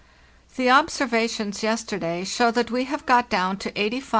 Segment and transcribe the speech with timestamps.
[0.55, 4.09] "The observations yesterday show that we have got down to 85° 37.